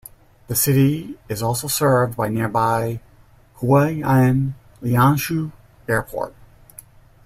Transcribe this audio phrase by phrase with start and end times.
[0.47, 3.01] The city is also served by nearby
[3.57, 5.51] Huai'an Lianshui
[5.87, 6.33] Airport.